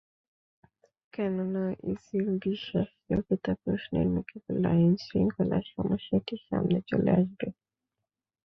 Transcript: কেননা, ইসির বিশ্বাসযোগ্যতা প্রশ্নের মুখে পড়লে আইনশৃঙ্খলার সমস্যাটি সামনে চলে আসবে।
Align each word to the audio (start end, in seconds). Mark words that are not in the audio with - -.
কেননা, 1.13 1.63
ইসির 1.91 2.27
বিশ্বাসযোগ্যতা 2.41 3.53
প্রশ্নের 3.63 4.07
মুখে 4.07 4.37
পড়লে 4.43 4.67
আইনশৃঙ্খলার 4.69 5.63
সমস্যাটি 5.75 6.35
সামনে 6.47 6.77
চলে 6.89 7.11
আসবে। 7.13 7.47